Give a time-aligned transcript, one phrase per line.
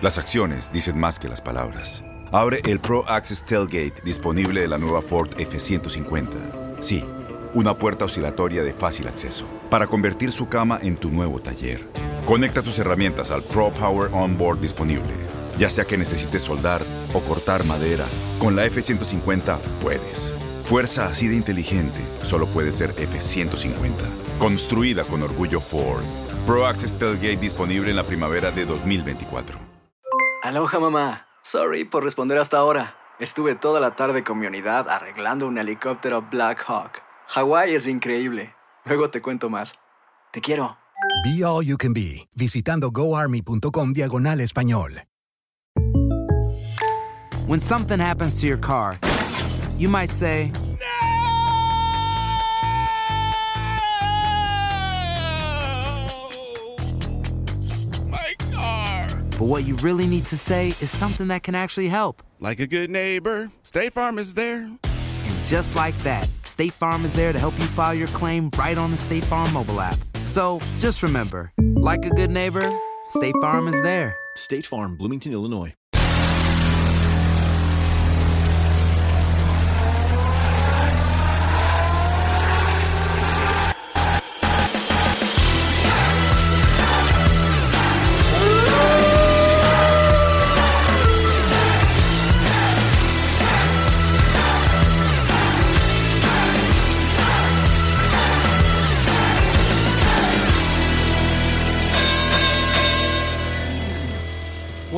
[0.00, 2.02] Las acciones dicen más que las palabras.
[2.32, 6.80] Abre el Pro Access Tailgate disponible de la nueva Ford F-150.
[6.80, 7.04] Sí,
[7.52, 11.86] una puerta oscilatoria de fácil acceso para convertir su cama en tu nuevo taller.
[12.24, 15.12] Conecta tus herramientas al Pro Power Onboard disponible.
[15.58, 16.80] Ya sea que necesites soldar
[17.12, 18.06] o cortar madera,
[18.38, 20.34] con la F-150 puedes.
[20.64, 23.92] Fuerza así de inteligente solo puede ser F-150.
[24.38, 26.23] Construida con orgullo Ford.
[26.46, 29.58] Pro Access Tailgate disponible en la primavera de 2024.
[30.42, 31.26] Aloha mamá.
[31.42, 32.96] Sorry por responder hasta ahora.
[33.18, 37.00] Estuve toda la tarde con mi unidad arreglando un helicóptero Black Hawk.
[37.28, 38.54] Hawái es increíble.
[38.84, 39.74] Luego te cuento más.
[40.32, 40.76] Te quiero.
[41.24, 45.02] Be All You Can Be, visitando goarmy.com diagonal español.
[47.46, 48.98] When something happens to your car,
[49.78, 50.50] you might say,
[59.38, 62.22] but what you really need to say is something that can actually help.
[62.40, 64.62] Like a good neighbor, State Farm is there.
[64.62, 68.78] And just like that, State Farm is there to help you file your claim right
[68.78, 69.98] on the State Farm mobile app.
[70.24, 72.68] So just remember, like a good neighbor,
[73.08, 74.16] State Farm is there.
[74.36, 75.74] State Farm, Bloomington, Illinois.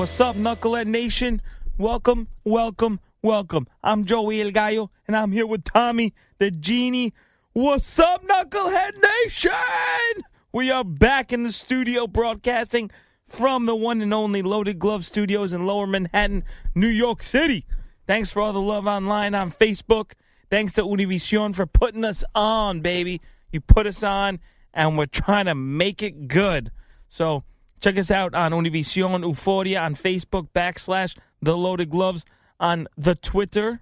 [0.06, 1.42] What's up, Knucklehead Nation?
[1.78, 3.66] Welcome, welcome, welcome.
[3.82, 7.12] I'm Joey El Gallo, and I'm here with Tommy the Genie.
[7.54, 10.22] What's up, Knucklehead Nation?
[10.52, 12.92] We are back in the studio broadcasting
[13.26, 16.44] from the one and only Loaded Glove Studios in Lower Manhattan,
[16.76, 17.66] New York City.
[18.06, 20.12] Thanks for all the love online on Facebook.
[20.52, 23.20] Thanks to Univision for putting us on, baby.
[23.50, 24.38] You put us on,
[24.72, 26.70] and we're trying to make it good.
[27.08, 27.42] So,
[27.86, 32.24] Check us out on Univision Euphoria on Facebook backslash The Loaded Gloves
[32.58, 33.80] on the Twitter.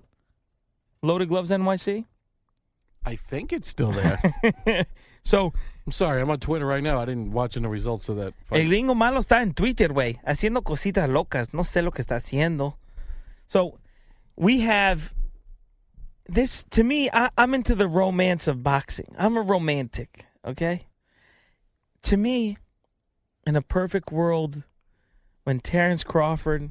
[1.01, 2.05] Loaded Gloves NYC.
[3.07, 4.21] I think it's still there.
[5.25, 5.55] So,
[5.87, 7.01] I'm sorry, I'm on Twitter right now.
[7.01, 8.35] I didn't watch the results of that.
[8.51, 8.69] el fight.
[8.69, 11.55] gringo malo está en Twitter, güey, haciendo cositas locas.
[11.55, 12.75] No sé lo que está haciendo.
[13.49, 13.79] So,
[14.37, 15.15] we have
[16.29, 16.63] this.
[16.73, 19.15] To me, I, I'm into the romance of boxing.
[19.19, 20.89] I'm a romantic, okay?
[22.03, 22.59] To me,
[23.47, 24.65] in a perfect world,
[25.45, 26.71] when Terrence Crawford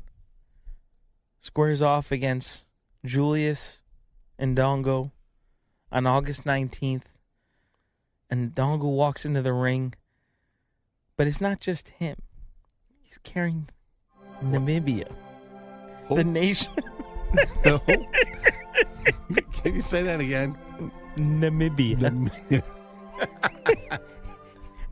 [1.40, 2.66] squares off against
[3.06, 3.82] Julius
[4.40, 5.12] Indongo
[5.92, 7.04] on August 19th,
[8.30, 9.94] and Dongo walks into the ring,
[11.16, 12.16] but it's not just him.
[13.02, 13.70] He's carrying
[14.44, 15.12] Namibia,
[16.10, 16.72] the nation.
[17.66, 17.80] No.
[17.80, 20.56] Can you say that again?
[21.18, 21.98] Namibia.
[21.98, 22.62] Namibia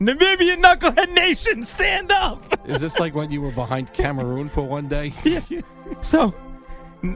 [0.06, 2.42] Knucklehead Nation, stand up!
[2.68, 5.12] Is this like when you were behind Cameroon for one day?
[6.00, 6.32] So,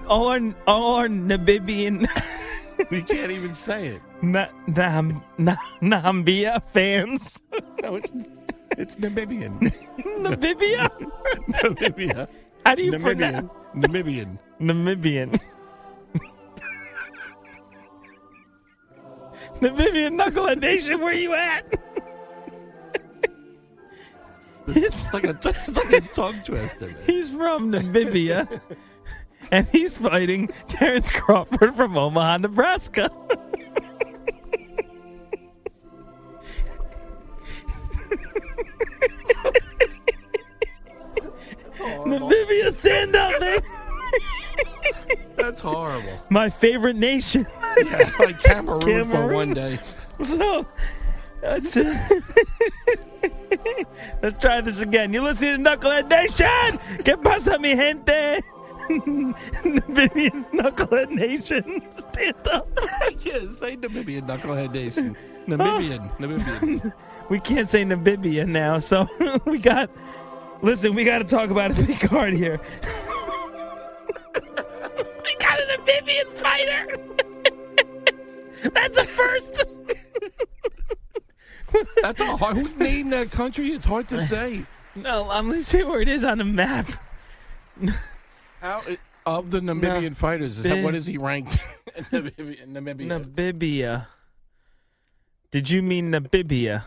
[0.06, 2.06] all our all our Namibian
[2.90, 4.02] you can't even say it.
[4.22, 7.40] Na, Nam, Na, Nambia fans,
[7.82, 8.12] No, it's,
[8.72, 9.58] it's Namibian.
[10.20, 10.90] Namibia.
[11.48, 12.28] Namibia.
[12.66, 13.00] How do you Namibian.
[13.02, 14.38] pronounce Namibian.
[14.60, 15.40] Namibian?
[19.60, 21.64] Namibian Knucklehead Nation, where you at?
[24.74, 26.88] It's like a, it's like a tongue twister.
[26.88, 26.96] man.
[27.06, 28.60] He's from Namibia,
[29.52, 33.10] and he's fighting Terrence Crawford from Omaha, Nebraska.
[41.78, 43.60] Namibia, stand up, man.
[45.36, 46.20] That's horrible.
[46.30, 47.46] My favorite nation.
[47.76, 49.78] Yeah, like Cameroon, for one day.
[50.22, 50.66] So,
[51.42, 51.76] let's,
[54.22, 55.12] let's try this again.
[55.12, 56.78] You listen to Knucklehead Nation?
[57.04, 58.42] ¿Qué pasa, mi gente?
[58.88, 62.68] Namibian Knucklehead Nation, stand up.
[63.20, 65.16] yeah, say Namibian Knucklehead Nation.
[65.16, 65.50] Oh.
[65.50, 66.16] Namibian.
[66.18, 66.92] Namibian.
[67.28, 69.08] We can't say Namibia now, so
[69.46, 69.90] we got
[70.62, 72.60] Listen, we got to talk about a big card here.
[74.34, 76.86] We got an Namibian fighter.
[78.72, 79.64] That's a first.
[82.02, 82.56] That's a hard.
[82.56, 83.70] Who named that country?
[83.72, 84.64] It's hard to say.
[84.94, 86.86] No, I'm gonna see where it is on the map.
[88.60, 88.82] How
[89.26, 90.56] of the Namibian fighters?
[90.58, 91.58] Is that, what is he ranked?
[91.96, 92.62] in Namibia.
[92.62, 93.24] in Namibia?
[93.34, 94.06] Namibia.
[95.50, 96.84] Did you mean Namibia?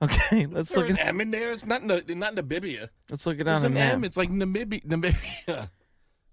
[0.00, 1.52] Okay, let's Is there look an at M in there.
[1.52, 2.88] It's not Na- not Namibia.
[3.10, 3.92] let's look at it There's on an map.
[3.94, 4.04] M.
[4.04, 4.84] It's like Namibia.
[4.86, 5.68] Namibia.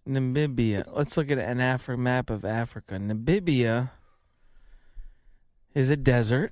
[0.08, 0.86] Namibia.
[0.96, 2.96] Let's look at an Afri- map of Africa.
[2.96, 3.92] Namibia
[5.76, 6.52] is a desert.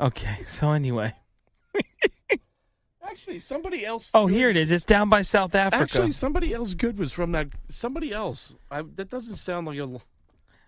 [0.00, 1.14] Okay, so anyway.
[3.02, 4.10] Actually, somebody else.
[4.14, 4.70] Oh, here it is.
[4.70, 5.82] It's down by South Africa.
[5.82, 7.48] Actually, somebody else good was from that.
[7.68, 8.54] Somebody else.
[8.70, 10.00] I, that doesn't sound like a.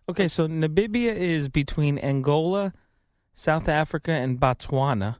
[0.09, 2.73] Okay, so Namibia is between Angola,
[3.35, 5.17] South Africa, and Botswana.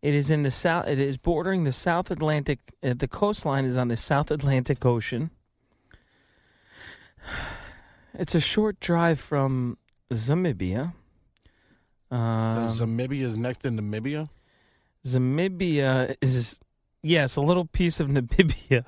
[0.00, 0.86] It is in the south.
[0.88, 2.58] It is bordering the South Atlantic.
[2.82, 5.30] Uh, the coastline is on the South Atlantic Ocean.
[8.18, 9.76] It's a short drive from
[10.10, 10.94] Zamibia.
[12.10, 14.28] Um, Zamibia is next to Namibia.
[15.04, 16.58] Zamibia is
[17.02, 18.84] yes, a little piece of Namibia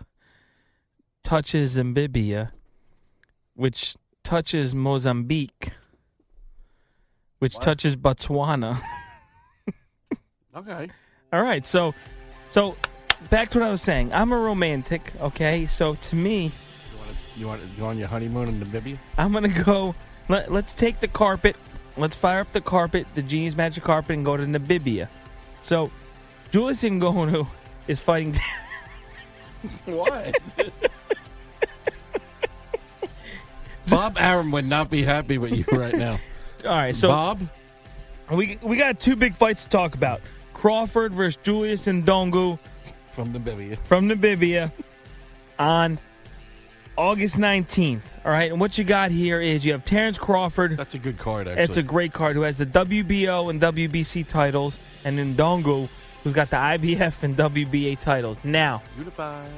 [1.25, 2.53] touches Zambibia,
[3.55, 5.73] which touches Mozambique,
[7.38, 7.62] which What?
[7.62, 8.81] touches Botswana.
[10.56, 10.88] Okay.
[11.32, 11.94] All right, so
[12.49, 12.75] so
[13.31, 14.12] back to what I was saying.
[14.12, 15.67] I'm a romantic, okay?
[15.67, 16.50] So to me,
[16.91, 18.97] You want to, you want to go on your honeymoon in Namibia?
[19.19, 19.94] I'm gonna go.
[20.29, 21.55] Let, let's take the carpet.
[21.99, 25.09] Let's fire up the carpet, the Genie's Magic Carpet, and go to Namibia.
[25.62, 25.91] So,
[26.53, 27.47] Julius Ngonu
[27.89, 28.35] is fighting.
[29.87, 30.37] What?
[33.89, 36.21] Bob Arum would not be happy with you right now.
[36.65, 37.41] All right, so Bob,
[38.33, 40.21] we we got two big fights to talk about:
[40.55, 42.61] Crawford versus Julius Indongo
[43.11, 43.79] from Namibia.
[43.85, 44.71] from Namibia
[45.59, 45.99] on
[46.99, 48.00] August 19th.
[48.25, 50.77] All right, and what you got here is you have Terrence Crawford.
[50.77, 51.62] That's a good card, actually.
[51.62, 55.89] It's a great card who has the WBO and WBC titles, and Indongo,
[56.25, 58.37] who's got the IBF and WBA titles.
[58.43, 59.49] Now, Unified.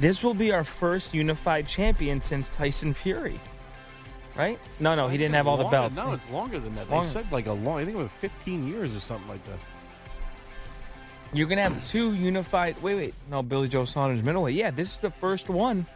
[0.00, 3.38] this will be our first unified champion since Tyson Fury.
[4.36, 4.58] Right?
[4.80, 5.96] No, no, he didn't have all the Longer- belts.
[5.96, 6.90] No, it's longer than that.
[6.90, 7.06] Longer.
[7.06, 7.78] They said like a long.
[7.78, 9.58] I think it was 15 years or something like that.
[11.32, 12.80] You're gonna have two unified.
[12.82, 13.14] Wait, wait.
[13.30, 14.54] No, Billy Joe Saunders middleweight.
[14.54, 15.86] Yeah, this is the first one.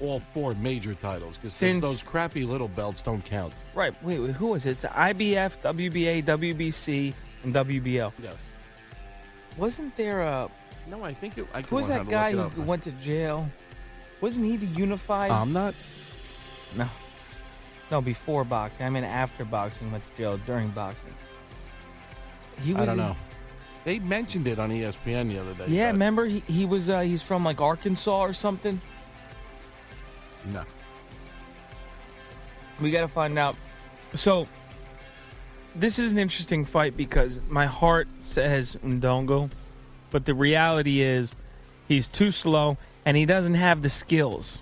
[0.00, 3.54] All four major titles because Since- those crappy little belts don't count.
[3.74, 3.94] Right.
[4.02, 4.32] Wait, wait.
[4.32, 4.70] Who was it?
[4.70, 7.14] It's the IBF, WBA, WBC,
[7.44, 8.12] and WBO.
[8.22, 8.30] Yeah.
[9.56, 10.50] Wasn't there a?
[10.90, 11.46] No, I think it.
[11.54, 13.48] I Who was that guy who went to jail?
[14.20, 15.30] Wasn't he the unified?
[15.30, 15.74] I'm not.
[16.76, 16.88] no.
[17.90, 18.84] No, before boxing.
[18.86, 21.14] I mean after boxing, went to jail during boxing.
[22.64, 23.16] He was I don't in- know.
[23.84, 25.66] They mentioned it on ESPN the other day.
[25.68, 28.80] Yeah, remember he, he was uh, he's from like Arkansas or something.
[30.52, 30.64] No.
[32.80, 33.56] We got to find out.
[34.14, 34.48] So,
[35.74, 39.50] this is an interesting fight because my heart says Indongo,
[40.10, 41.34] but the reality is
[41.88, 44.58] he's too slow and he doesn't have the skills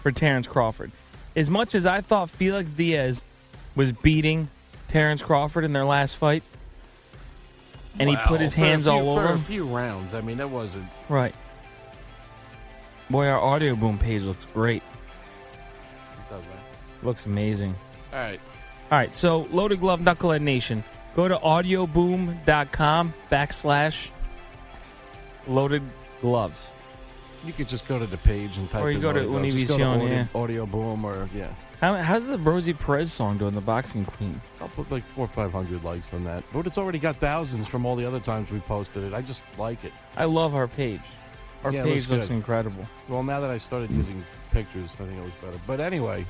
[0.00, 0.90] for Terrence Crawford.
[1.34, 3.22] As much as I thought Felix Diaz
[3.74, 4.48] was beating
[4.88, 6.42] Terrence Crawford in their last fight,
[7.98, 10.14] and he put his hands few- all over for a few rounds.
[10.14, 10.86] I mean, that wasn't.
[11.08, 11.34] Right.
[13.08, 14.82] Boy, our Audioboom page looks great.
[14.82, 17.04] It does, right?
[17.04, 17.74] Looks amazing.
[18.12, 18.40] All right.
[18.90, 20.84] All right, so Loaded Glove Knucklehead Nation.
[21.14, 24.10] Go to audioboom.com backslash
[25.46, 25.82] loaded
[26.20, 26.72] gloves.
[27.44, 28.82] You could just go to the page and type.
[28.82, 30.26] Or you in go to audio, go to Univision, audio, yeah.
[30.34, 31.48] Audioboom or yeah.
[31.80, 34.40] How, how's the Rosie Perez song doing, the boxing queen?
[34.60, 37.68] I'll put like four or five hundred likes on that, but it's already got thousands
[37.68, 39.12] from all the other times we posted it.
[39.12, 39.92] I just like it.
[40.16, 41.00] I love our page.
[41.66, 42.86] Our Yeah, page looks looks incredible.
[43.08, 43.96] Well, now that I started mm.
[43.96, 45.58] using pictures, I think it was better.
[45.66, 46.24] But anyway,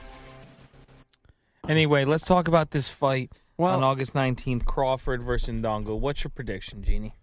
[1.69, 5.99] Anyway, let's talk about this fight Well- on August 19th, Crawford versus Indongo.
[5.99, 7.15] What's your prediction, Jeannie?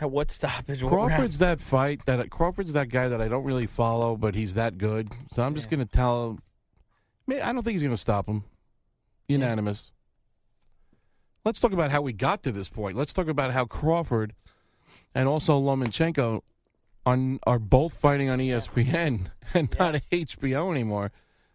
[0.00, 0.82] What stoppage?
[0.82, 1.08] What round?
[1.10, 4.78] Crawford's that fight that Crawford's that guy that I don't really follow, but he's that
[4.78, 5.12] good.
[5.32, 5.76] So I'm just Yeah.
[5.76, 6.38] going to tell.
[7.26, 8.44] Man, I don't think he's going to stop him.
[9.28, 9.90] Unanimous.
[11.44, 12.96] Let's talk about how we got to this point.
[12.96, 14.34] Let's talk about how Crawford
[15.14, 16.42] and also Lomachenko
[17.06, 21.12] on are both fighting on ESPN and not HBO anymore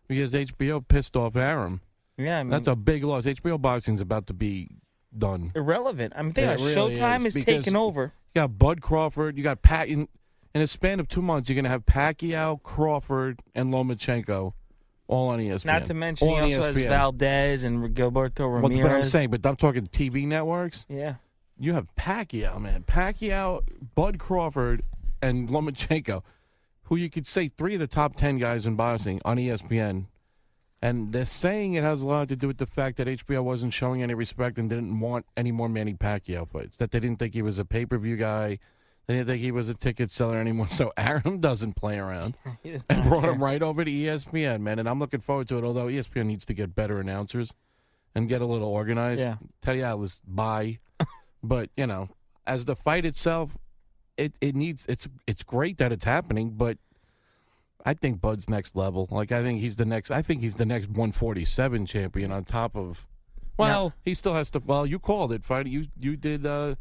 [0.07, 1.81] because HBO pissed off Arum.
[2.17, 3.25] Yeah, I mean, That's a big loss.
[3.25, 4.69] HBO boxing's about to be
[5.17, 5.51] done.
[5.55, 6.13] irrelevant.
[6.15, 8.13] I'm thinking Yeah, really Showtime is, is, taking over.
[8.33, 9.37] You got Bud Crawford.
[9.37, 9.87] You got Pat.
[9.89, 10.07] In,
[10.53, 14.53] in a span of two months, you're going to have Pacquiao, Crawford, and Lomachenko
[15.07, 15.65] all on ESPN.
[15.65, 18.81] Not to mention, all he also has Valdez and Gilberto Ramirez.
[18.81, 20.85] But I'm saying, but I'm talking TV networks.
[20.89, 21.15] yeah,
[21.57, 22.83] you have Pacquiao, man.
[22.83, 23.63] Pacquiao,
[23.95, 24.83] Bud Crawford,
[25.21, 26.21] and Lomachenko,
[26.83, 30.05] who you could say three of the top ten guys in boxing on ESPN.
[30.81, 33.73] And they're saying it has a lot to do with the fact that HBO wasn't
[33.73, 36.77] showing any respect and didn't want any more Manny Pacquiao fights.
[36.77, 38.59] That they didn't think he was a pay per view guy.
[39.07, 40.67] They didn't think he was a ticket seller anymore.
[40.75, 42.37] So Arum doesn't play around
[42.89, 44.77] and brought him right over to ESPN, man.
[44.77, 45.63] And I'm looking forward to it.
[45.63, 47.51] Although ESPN needs to get better announcers
[48.13, 49.21] and get a little organized.
[49.21, 49.37] Yeah.
[49.61, 50.79] Teddy Atlas, bye.
[51.47, 52.09] but you know,
[52.45, 53.57] as the fight itself,
[54.17, 56.77] it it needs it's it's great that it's happening, but
[57.85, 59.07] I think Bud's next level.
[59.11, 60.11] Like I think he's the next.
[60.11, 63.05] I think he's the next 147 champion on top of.
[63.57, 64.59] Well, he still has to.
[64.65, 65.67] Well, you called it, fight.
[65.67, 66.75] You you did uh,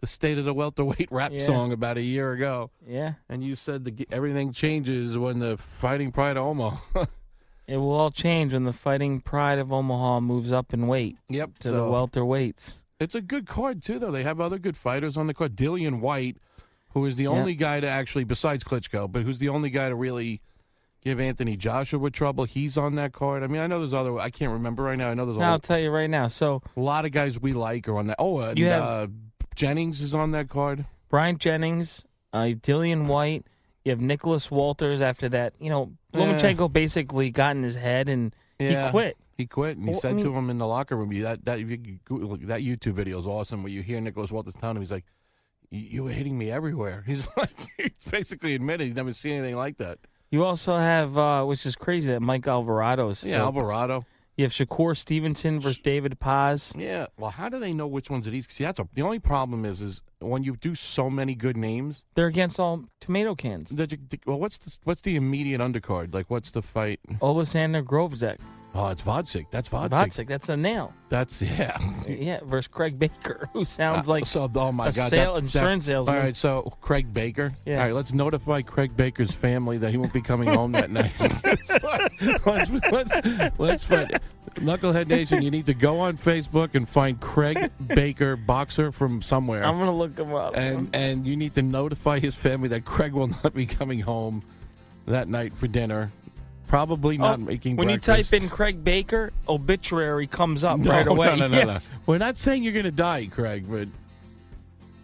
[0.00, 1.46] the state of the welterweight rap Yeah.
[1.46, 2.70] song about a year ago.
[2.86, 3.14] Yeah.
[3.28, 7.06] And you said the, everything changes when the fighting pride of Omaha.
[7.68, 11.58] It will all change when the fighting pride of Omaha moves up in weight yep.
[11.60, 12.74] to the welterweights.
[13.02, 14.10] It's a good card too, though.
[14.10, 15.56] They have other good fighters on the card.
[15.56, 16.36] Dillian Whyte,
[16.94, 17.30] who is the Yeah.
[17.30, 20.40] only guy to actually, besides Klitschko, but who's the only guy to really
[21.02, 22.44] give Anthony Joshua trouble.
[22.44, 23.42] He's on that card.
[23.42, 24.16] I mean, I know there's other.
[24.20, 25.10] I can't remember right now.
[25.10, 26.28] I know there's a, Now, I'll tell you right now.
[26.28, 28.16] So a lot of guys we like are on that.
[28.20, 29.06] Oh, and You have- uh,
[29.56, 30.84] Jennings is on that card.
[31.10, 33.44] Bryant Jennings, uh, Dillian Whyte.
[33.84, 35.00] You have Nicholas Walters.
[35.02, 36.20] After that, you know, Yeah.
[36.20, 38.84] Lomachenko basically got in his head and Yeah.
[38.86, 39.16] he quit.
[39.36, 41.22] He quit, and he Well, I said to mean- him in the locker room, "You
[41.24, 43.62] that that you that YouTube video is awesome.
[43.62, 45.04] Where you hear Nicholas Walters telling him, he's like,
[45.70, 49.78] "You were hitting me everywhere." He's like, he's basically admitted he's never seen anything like
[49.78, 49.98] that.
[50.30, 53.30] You also have, uh, which is crazy, that Mike Alvarado is still.
[53.30, 54.04] Yeah, Alvarado.
[54.36, 56.72] You have Shakur Stevenson versus David Paz.
[56.74, 57.06] Yeah.
[57.18, 58.46] Well, how do they know which ones it is?
[58.48, 62.02] See, that's a, the only problem is is when you do so many good names.
[62.14, 63.70] They're against all tomato cans.
[63.70, 63.86] You,
[64.26, 66.14] well, what's the what's the immediate undercard?
[66.14, 67.00] Like, what's the fight?
[67.20, 68.38] Oleksandr Gvozdyk.
[68.74, 69.46] Oh, it's Gvozdyk.
[69.50, 69.90] That's Gvozdyk.
[69.90, 70.94] Gvozdyk, that's a nail.
[71.10, 71.78] That's yeah.
[72.08, 74.50] Yeah, versus Craig Baker, who sounds uh, like so.
[74.54, 76.16] Oh my a god, sale- that- insurance that, salesman.
[76.16, 77.52] All right, so Craig Baker.
[77.66, 77.78] Yeah.
[77.78, 81.12] All right, let's notify Craig Baker's family that he won't be coming home that night.
[82.46, 84.18] let's, let's, let's find
[84.56, 85.42] Knucklehead Nation.
[85.42, 89.64] You need to go on Facebook and find Craig Baker, boxer from somewhere.
[89.64, 90.56] I'm gonna look him up.
[90.56, 94.42] and and you need to notify his family that Craig will not be coming home
[95.06, 96.10] that night for dinner.
[96.72, 97.76] Probably not Oh, making.
[97.76, 98.08] when breakfast.
[98.08, 101.26] you type in Craig Baker, obituary comes up no, right away.
[101.26, 101.90] No, no, no, Yes.
[101.92, 101.98] no.
[102.06, 103.88] We're not saying you're going to die, Craig, but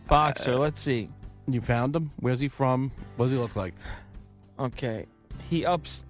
[0.09, 1.11] Boxer, uh, let's see.
[1.47, 2.11] you found him.
[2.21, 2.91] Where's he from?
[3.17, 3.75] What does he look like?
[4.59, 5.05] Okay,
[5.51, 6.05] he ups.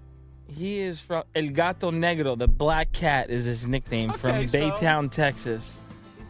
[0.47, 2.38] He is from El Gato Negro.
[2.38, 5.81] The Black Cat is his nickname Okay, from so- Baytown, Texas.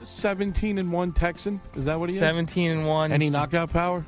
[0.04, 1.60] Seventeen and one Texan.
[1.74, 2.20] Is that what he is?
[2.20, 3.12] 17 and one.
[3.12, 4.06] Any knockout power?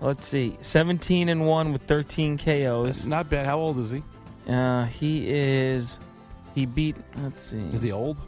[0.00, 3.06] Let's see, 17 and one with 13 KOs.
[3.06, 3.44] Not bad.
[3.44, 4.04] How old is he?
[4.48, 5.98] Uh, he is.
[6.54, 6.96] He beat.
[7.18, 7.68] Let's see.
[7.72, 8.20] Is he old?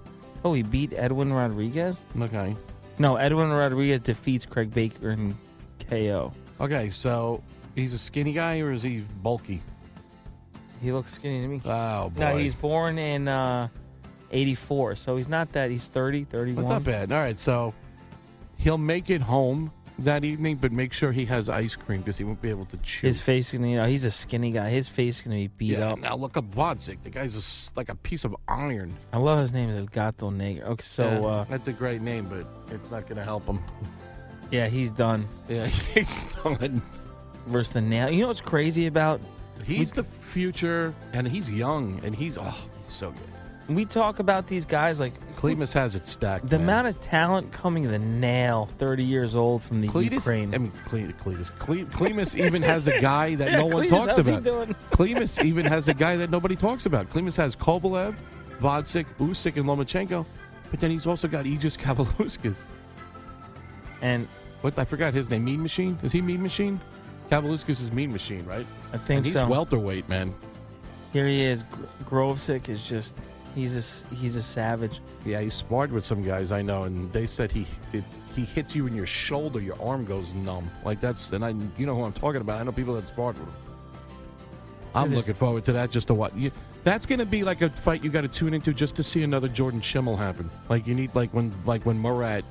[0.45, 1.97] Oh, he beat Edwin Rodriguez.
[2.21, 2.55] Okay.
[2.99, 5.35] No, Edwin Rodriguez defeats Craig Baker in
[5.89, 6.33] KO.
[6.61, 7.43] Okay, so
[7.75, 9.63] he's a skinny guy or is he bulky?
[10.81, 11.63] He looks skinny to me.
[11.65, 12.21] Oh boy.
[12.21, 13.69] No, he's born in uh,
[14.31, 15.71] 84, so he's not that.
[15.71, 16.63] He's 30, 31.
[16.63, 17.11] That's not bad.
[17.11, 17.75] All right, so
[18.59, 22.25] he'll make it home that evening, but make sure he has ice cream because he
[22.25, 23.07] won't be able to chew.
[23.07, 24.69] His face, gonna, you know, he's a skinny guy.
[24.71, 25.99] His face is going to be beat yeah, up.
[25.99, 26.99] Now look up Gvozdyk.
[27.05, 28.97] The guy's a s like a piece of iron.
[29.13, 30.63] I love his name is El Gato Negro.
[30.63, 33.63] Okay, so Yeah, uh, that's a great name, but it's not going to help him.
[34.51, 36.83] yeah, he's done Yeah, he's done.
[37.47, 38.11] versus the nail.
[38.11, 39.21] You know what's crazy about?
[39.65, 43.34] He's the future, and he's young, and he's oh, he's so good.
[43.69, 46.51] We talk about these guys like Klimas has it stacked.
[46.51, 46.65] the man.
[46.69, 48.69] amount of talent coming to the nail.
[48.79, 50.55] 30 years old from the Cletus, Ukraine.
[50.55, 51.51] I mean, Cle- Cletus.
[51.59, 54.43] Cle- Klimas even has a guy that no one Cletus, talks about.
[54.91, 57.09] Klimas even has a guy that nobody talks about.
[57.09, 58.15] Klimas has Kovalev,
[58.61, 60.27] Gvozdyk, Usyk, and Lomachenko,
[60.71, 62.57] but then he's also got Egidijus Kavaliauskas.
[64.03, 64.29] and
[64.61, 65.45] What I forgot his name.
[65.45, 65.99] Mean Machine?
[66.03, 66.81] Is he Mean Machine?
[67.31, 68.67] Kavaliauskas is Mean Machine, right?
[68.93, 69.49] I think and he's so.
[69.49, 70.35] welterweight, man.
[71.15, 71.65] Here he is.
[72.05, 73.15] Gvozdyk is just
[73.55, 75.01] he's a he's a savage.
[75.25, 78.75] Yeah, he sparred with some guys I know, and they said he it, he hits
[78.75, 80.71] you in your shoulder, your arm goes numb.
[80.85, 82.61] Like that's, and I you know who I'm talking about.
[82.61, 83.55] I know people that sparred with him.
[84.95, 85.91] I'm It is- looking forward to that.
[85.91, 86.33] Just to watch.
[86.35, 86.51] you,
[86.85, 89.23] that's going to be like a fight you got to tune into just to see
[89.23, 90.51] another Jordan Shimmell happen.
[90.69, 92.45] Like you need like when like when Murat.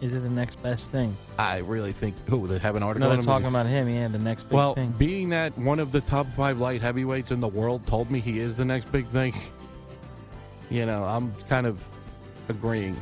[0.00, 1.14] Is it the next best thing?
[1.38, 3.06] I really think who they have an article.
[3.10, 3.86] No, they're talking about him.
[3.86, 4.92] Yeah, the next big Well, thing.
[4.98, 8.38] being that one of the top five light heavyweights in the world told me he
[8.40, 9.34] is the next big thing,
[10.70, 11.84] you know, I'm kind of
[12.48, 12.96] agreeing.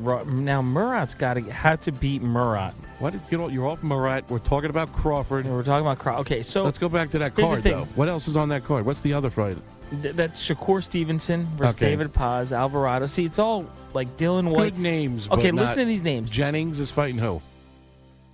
[0.00, 2.74] Now Murat's got to had to beat Murat.
[2.98, 4.28] What did get all, you're off Murat.
[4.30, 5.44] We're talking about Crawford.
[5.46, 6.20] We're talking about Crawford.
[6.22, 7.84] Okay, so Let's go back to that card though.
[7.94, 8.86] What else is on that card?
[8.86, 9.58] What's the other fight?
[10.02, 11.90] Th- that's Shakur Stevenson versus Okay.
[11.90, 13.06] David Paz, Alvarado.
[13.06, 14.74] See, it's all like Dillian Whyte.
[14.74, 15.28] Good names.
[15.30, 16.30] Okay, listen to these names.
[16.32, 17.42] Jennings is fighting who?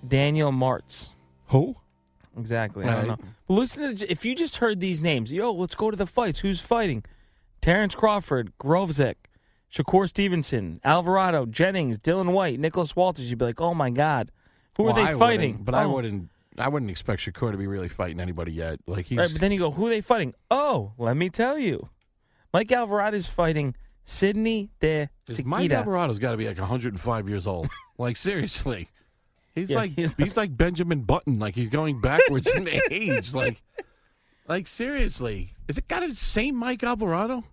[0.06, 1.08] Daniel Martz.
[1.48, 1.74] Who?
[2.38, 2.84] Exactly.
[2.84, 3.08] I don't Right.
[3.08, 3.28] know.
[3.48, 6.38] But listen to if you just heard these names, yo, let's go to the fights.
[6.38, 7.02] Who's fighting?
[7.68, 9.16] Terrence Crawford, Gvozdyk,
[9.70, 13.28] Shakur Stevenson, Alvarado, Jennings, Dillian Whyte, Nicholas Walters.
[13.28, 14.30] You'd be like, oh my god,
[14.78, 15.58] who Well, are they wouldn't, fighting?
[15.64, 15.92] But I Oh.
[15.92, 16.30] wouldn't.
[16.56, 18.80] I wouldn't expect Shakur to be really fighting anybody yet.
[18.86, 20.32] Like he's Right, but then you go, who are they fighting?
[20.50, 21.90] Oh, let me tell you,
[22.54, 23.74] Mike Alvarado's fighting
[24.06, 27.68] Sidney De Is Mike Alvarado's got to be like 105 years old.
[27.98, 28.88] like seriously,
[29.54, 31.38] he's Yeah, like he's- he's, like Benjamin Button.
[31.38, 33.34] Like he's going backwards in age.
[33.34, 33.60] Like,
[34.48, 37.44] like seriously, is it got to same Mike Alvarado?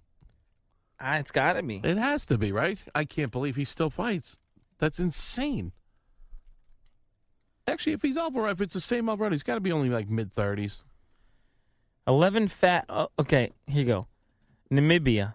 [0.99, 1.81] Ah, it's got to be.
[1.83, 2.79] It has to be right.
[2.93, 4.37] I can't believe he still fights.
[4.79, 5.71] That's insane.
[7.67, 10.09] Actually, if he's Alvarado, if it's the same Alvarado, he's got to be only like
[10.09, 10.83] mid 30s.
[12.07, 12.85] 11 fat.
[12.87, 14.07] Oh, okay, here you go.
[14.71, 15.33] Namibia.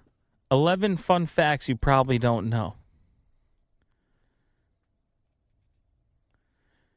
[0.52, 2.74] 11 fun facts you probably don't know.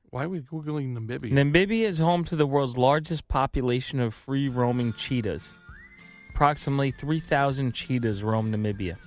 [0.09, 1.31] Why are we googling Namibia?
[1.31, 5.53] Namibia is home to the world's largest population of free roaming cheetahs.
[6.33, 8.97] Approximately 3,000 cheetahs roam Namibia.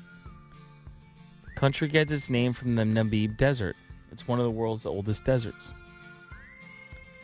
[1.45, 3.77] The country gets its name from the Namib Desert.
[4.13, 5.73] It's one of the world's oldest deserts.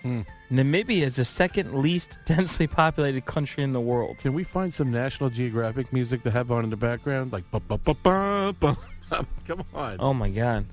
[0.03, 0.23] Hmm.
[0.51, 4.19] Namibia is the second least densely populated country in the world.
[4.19, 7.33] Can we find some National Geographic music to have on in the background?
[7.33, 8.77] Like, ba ba ba ba ba.
[9.47, 9.97] Come on.
[10.01, 10.67] Oh my god.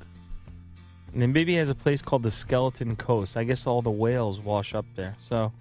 [1.15, 3.37] Namibia has a place called the Skeleton Coast.
[3.37, 5.15] I guess all the whales wash up there.
[5.21, 5.51] So,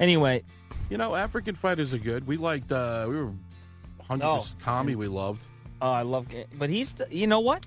[0.00, 0.42] anyway,
[0.90, 2.26] You know, African fighters are good.
[2.26, 3.32] We liked, uh, we were
[4.06, 4.46] 100 Oh.
[4.62, 5.44] Kami we loved.
[5.82, 6.26] oh, I love.
[6.58, 7.66] But he's, you know what?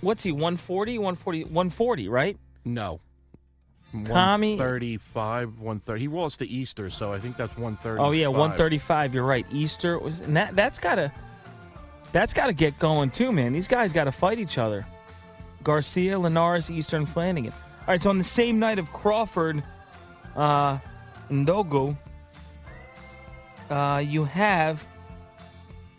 [0.00, 0.32] What's he?
[0.32, 2.36] 140, 140, 140, right?
[2.64, 3.00] No.
[3.92, 6.00] Kami- 135, 130.
[6.00, 8.00] He lost to Easter, so I think that's 130.
[8.02, 9.14] Oh yeah, 135.
[9.14, 9.46] You're right.
[9.52, 11.12] Easter was, and that that's gotta,
[12.10, 13.52] that's gotta get going too, man.
[13.52, 14.86] These guys got to fight each other.
[15.62, 17.52] Garcia, Linares, Eastern Flanagan.
[17.52, 19.62] All right, so on the same night of Crawford,
[20.34, 20.78] uh,
[21.30, 21.96] Indongo,
[23.70, 24.86] uh, you have.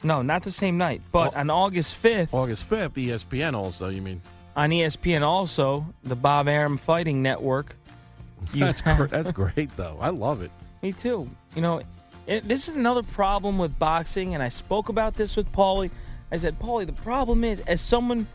[0.03, 1.39] No, not the same night, but Oh.
[1.39, 4.21] on August 5th, August 5th, ESPN also, you mean?
[4.55, 7.75] on ESPN also, the Bob Arum Fighting Network.
[8.53, 9.97] That's, gr- that's great, though.
[10.01, 10.51] I love it.
[10.81, 11.29] Me too.
[11.55, 11.81] You know,
[12.27, 15.89] it, this is another problem with boxing, and I spoke about this with Paulie.
[16.29, 18.27] I said, Paulie, the problem is, as someone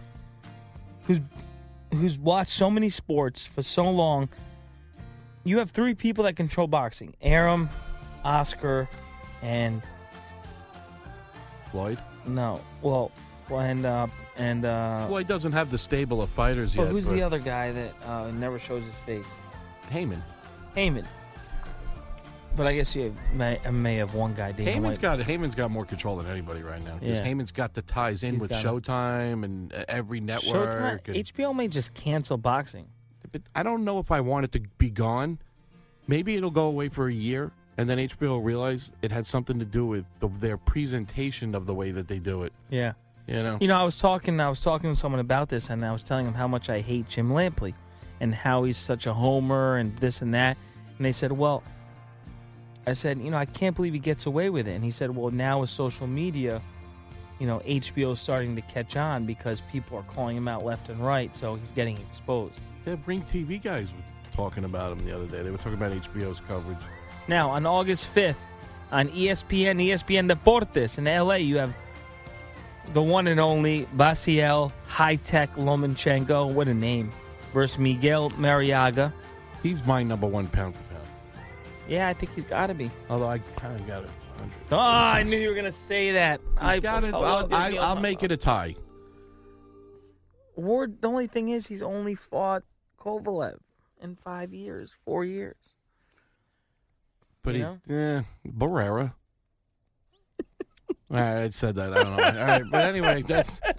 [1.07, 1.21] who's
[1.93, 4.31] who's watched so many sports for so long,
[5.49, 7.69] you have three people that control boxing: Arum,
[8.25, 8.89] Oscar,
[9.43, 9.83] and
[11.71, 11.99] Floyd?
[12.27, 13.11] no, well,
[13.51, 14.07] and uh,
[14.37, 16.93] and uh, Floyd doesn't have the stable of fighters well, yet.
[16.93, 19.27] who's but the other guy that uh, never shows his face?
[19.91, 20.23] Heyman.
[20.77, 21.07] Heyman.
[22.57, 24.51] But I guess you may, may have one guy.
[24.53, 25.01] Dana Heyman's White.
[25.01, 26.97] got Heyman's got more control than anybody right now.
[26.97, 27.25] Because Yeah.
[27.25, 28.67] Heyman's got the ties in He's with got it.
[28.67, 30.73] Showtime and uh, every network.
[30.75, 31.01] Showtime.
[31.07, 32.87] and- HBO may just cancel boxing.
[33.33, 35.39] But I don't know if I want it to be gone.
[36.07, 39.59] Maybe it'll go away for a year, and then HBO will realize it had something
[39.59, 42.53] to do with the, their presentation of the way that they do it.
[42.71, 42.93] Yeah.
[43.27, 44.41] You know, You know, I was talking.
[44.41, 46.81] I was talking to someone about this, and I was telling him how much I
[46.81, 47.75] hate Jim Lampley,
[48.21, 50.57] and how he's such a homer, and this and that.
[50.97, 51.63] And they said, "Well,"
[52.87, 55.15] I said, "You know, I can't believe he gets away with it." And he said,
[55.15, 56.63] "Well, now with social media,
[57.39, 60.89] you know, HBO is starting to catch on because people are calling him out left
[60.89, 62.59] and right, so he's getting exposed."
[62.89, 65.43] The Ring TV guys were talking about him the other day.
[65.43, 66.79] They were talking about HBO's coverage.
[67.27, 68.37] Now, on August 5th,
[68.91, 71.75] on ESPN, ESPN Deportes in LA, you have
[72.95, 76.51] the one and only Basiel High Tech Lomachenko.
[76.51, 77.11] What a name.
[77.53, 79.13] Versus Miguel Marriaga.
[79.63, 81.07] He's my number one pound for pound.
[81.91, 82.91] Yeah, I think he's got to be.
[83.11, 84.11] Although I kind of got it.
[84.73, 86.41] Oh, I knew you were going to say that.
[86.57, 87.13] I got it.
[87.13, 88.77] oh, I'll, I'll oh, make it a tie.
[90.57, 92.65] Ward, the only thing is, he's only fought
[93.01, 93.59] Kovalev
[94.03, 95.57] in five years, four years.
[97.43, 99.13] But You he, eh, Barrera.
[101.11, 101.93] all right, I said that.
[101.97, 102.23] I don't know.
[102.25, 103.75] All right, but anyway, that's all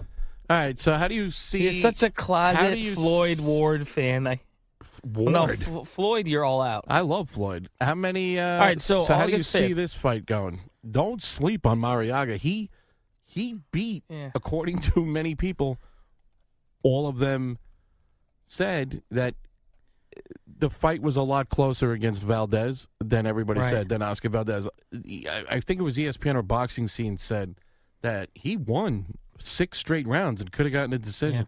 [0.48, 0.78] right.
[0.78, 1.68] So how do you see?
[1.68, 4.26] He's such a closet you Floyd Ward fan.
[4.26, 4.40] I,
[5.04, 5.32] Ward.
[5.66, 6.84] No, F- Floyd, you're all out.
[6.88, 7.68] I love Floyd.
[7.80, 8.38] How many?
[8.38, 10.60] Uh, All right, so so how do you August see this fight going?
[10.90, 12.36] Don't sleep on Marriaga.
[12.36, 12.70] He
[13.24, 14.30] he beat, Yeah.
[14.34, 15.78] according to many people,
[16.82, 17.58] all of them
[18.50, 19.36] said that
[20.58, 23.70] the fight was a lot closer against Valdez than everybody Right.
[23.70, 23.88] said.
[23.88, 24.68] Than Oscar Valdez.
[24.92, 27.54] I, I think it was ESPN or Boxing Scene said
[28.02, 31.46] that he won six straight rounds and could have gotten a decision.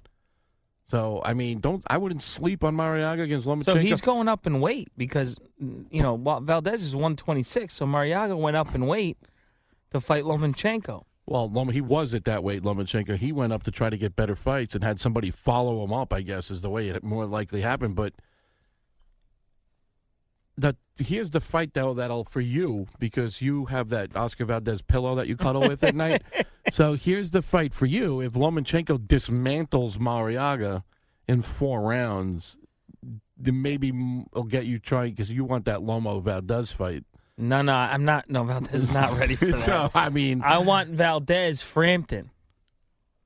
[0.84, 3.64] So I mean, don't I wouldn't sleep on Marriaga against Lomachenko.
[3.64, 8.56] So he's going up in weight because you know Valdez is 126, so Marriaga went
[8.56, 9.16] up in weight
[9.90, 11.02] to fight Lomachenko.
[11.26, 13.16] Well, Lom- he was at that weight, Lomachenko.
[13.16, 16.12] He went up to try to get better fights and had somebody follow him up.
[16.12, 17.94] I guess is the way it more likely happened.
[17.94, 18.14] But
[20.56, 25.14] the here's the fight though that'll for you because you have that Oscar Valdez pillow
[25.14, 26.22] that you cuddle with at night.
[26.70, 28.20] So here's the fight for you.
[28.20, 30.84] If Lomachenko dismantles Marriaga
[31.26, 32.56] in four rounds,
[33.36, 33.88] then maybe
[34.30, 37.04] it'll get you trying because you want that Lomo Valdez fight.
[37.42, 38.30] No, no, I'm not.
[38.30, 39.64] No, Valdez is not ready for that.
[39.64, 42.30] so I mean, I want Valdez Frampton.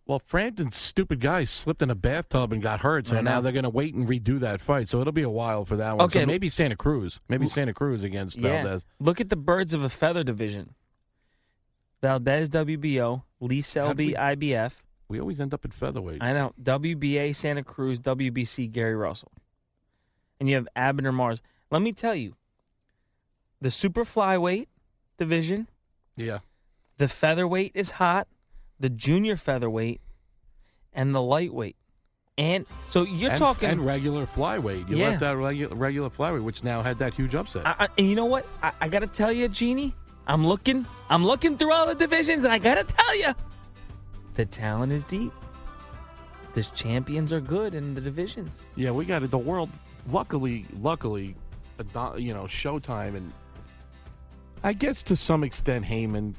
[0.06, 3.64] Well, Frampton's stupid guy slipped in a bathtub and got hurt, so now they're going
[3.64, 4.88] to wait and redo that fight.
[4.88, 6.04] So it'll be a while for that one.
[6.06, 6.20] Okay.
[6.20, 7.18] So maybe Santa Cruz.
[7.28, 8.62] Maybe Santa Cruz against Yeah.
[8.62, 8.84] Valdez.
[9.00, 10.74] Look at the birds of a feather division.
[12.02, 14.76] Valdez WBO, Lee Selby we- IBF.
[15.08, 16.22] We always end up at featherweight.
[16.22, 19.30] I know WBA Santa Cruz, WBC Gary Russell,
[20.40, 21.40] and you have Abner Mares.
[21.70, 22.34] Let me tell you,
[23.60, 24.66] the super flyweight
[25.18, 25.68] division,
[26.16, 26.40] yeah.
[26.98, 28.28] the featherweight is hot,
[28.78, 30.00] the junior featherweight,
[30.92, 31.76] and the lightweight.
[32.38, 34.90] And so you're and, talking and regular flyweight.
[34.90, 35.08] You Yeah.
[35.10, 37.66] left out regular, regular flyweight, which now had that huge upset.
[37.66, 38.46] I, I, and you know what?
[38.62, 39.94] I, I got to tell you, Jeannie,
[40.26, 43.32] I'm looking, I'm looking through all the divisions, and I got to tell you,
[44.34, 45.32] the talent is deep.
[46.52, 48.64] The champions are good in the divisions.
[48.76, 49.30] yeah, we got it.
[49.30, 49.70] The world,
[50.10, 51.34] luckily, luckily,
[51.94, 53.32] uh, you know, Showtime and
[54.62, 56.34] I guess to some extent, Heyman,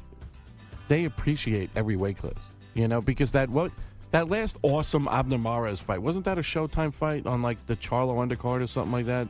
[0.88, 2.34] they appreciate every weight class.
[2.74, 3.72] You know, because that what
[4.12, 8.16] that last awesome Abner Mares fight wasn't that a Showtime fight on like the Charlo
[8.16, 9.28] undercard or something like that?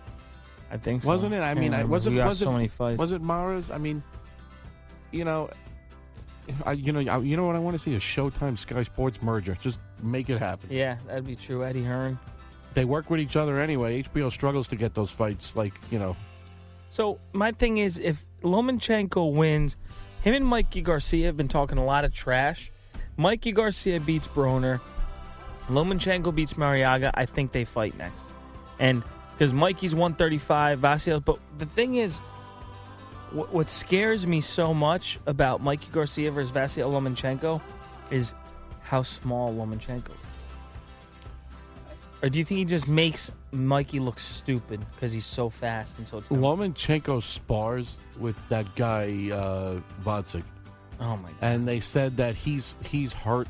[0.69, 1.10] I think so.
[1.10, 1.39] Wasn't it?
[1.39, 2.15] I mean, I wasn't.
[2.15, 3.00] We got was so it, many fights.
[3.00, 3.71] Was it Mara's?
[3.71, 4.04] I mean,
[5.12, 5.50] you know,
[6.65, 9.21] I, you know, I, you know what I want to see a Showtime Sky Sports
[9.21, 9.58] merger.
[9.62, 10.69] Just make it happen.
[10.71, 11.63] Yeah, that'd be true.
[11.63, 12.19] Eddie Hearn.
[12.73, 14.04] They work with each other anyway.
[14.04, 15.56] HBO struggles to get those fights.
[15.56, 16.15] Like you know,
[16.89, 19.78] So my thing is, if Lomachenko wins,
[20.21, 22.71] him and Mikey Garcia have been talking a lot of trash.
[23.17, 24.80] Mikey Garcia beats Broner.
[25.67, 27.12] Lomachenko beats Marriaga.
[27.13, 28.23] I think they fight next,
[28.80, 31.23] and because Mikey's 135, Vasil.
[31.23, 32.19] But the thing is,
[33.32, 37.62] what, what scares me so much about Mikey Garcia versus Vasil Lomachenko
[38.12, 38.34] is
[38.82, 40.10] how small Lomachenko.
[40.10, 40.26] is.
[42.21, 46.08] Or do you think he just makes Mikey look stupid because he's so fast and
[46.08, 46.75] so talented?
[46.75, 50.43] Lomachenko spars with that guy uh, Gvozdyk,
[50.99, 51.36] Oh my god!
[51.41, 53.47] and they said that he's he's hurt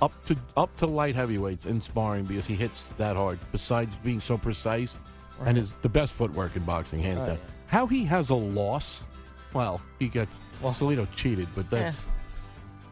[0.00, 3.40] up to up to light heavyweights in sparring because he hits that hard.
[3.50, 4.98] Besides being so precise,
[5.44, 7.38] and is the best footwork in boxing, hands down.
[7.66, 9.06] How he has a loss?
[9.52, 10.28] Well, he got
[10.62, 12.00] well, Salido cheated, but that's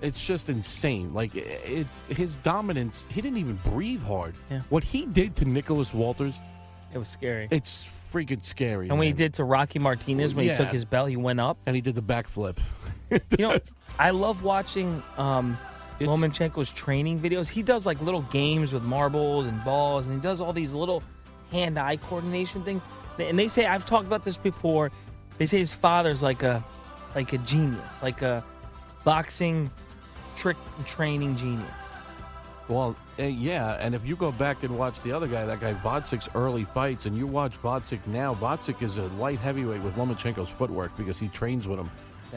[0.03, 1.13] it's just insane.
[1.15, 3.05] Like it's his dominance.
[3.09, 4.35] He didn't even breathe hard.
[4.51, 4.61] Yeah.
[4.69, 6.35] What he did to Nicholas Walters,
[6.93, 7.49] It was scary.
[7.51, 8.89] it's freaking scary.
[8.89, 10.57] and when he did to Rocky Martinez when Yeah.
[10.57, 11.59] he took his belt, he went up.
[11.67, 12.59] and he did the backflip.
[13.11, 13.59] You know,
[13.99, 15.57] I love watching um,
[16.01, 17.47] It's- Lomachenko's training videos.
[17.49, 21.03] He does like little games with marbles and balls, and he does all these little
[21.53, 22.83] hand-eye coordination things.
[23.19, 24.91] And they say I've talked about this before.
[25.39, 26.65] They say his father's like a
[27.15, 28.45] like a genius, like a
[29.05, 29.71] boxing
[30.37, 31.71] trick training genius.
[32.69, 35.75] Well, uh, yeah, and if you go back and watch the other guy, that guy
[35.75, 40.49] Gvozdyk's early fights, and you watch Gvozdyk now, Gvozdyk is a light heavyweight with Lomachenko's
[40.49, 41.91] footwork because he trains with him.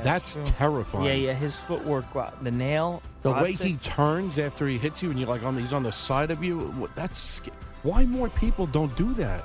[0.04, 0.44] That's, true.
[0.44, 1.06] terrifying.
[1.06, 1.34] Yeah, yeah.
[1.34, 2.06] His footwork,
[2.42, 5.74] the nail, The way he turns after he hits you, and you're like on, he's
[5.74, 6.90] on the side of you.
[6.96, 7.40] That's
[7.84, 9.44] why more people don't do that.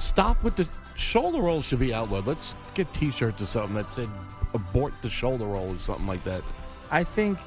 [0.00, 1.64] Stop with the shoulder rolls.
[1.64, 2.26] Should be outlawed.
[2.26, 4.08] Let's get T-shirts or something that said
[4.54, 6.42] "abort the shoulder roll" or something like that.
[6.90, 7.38] I think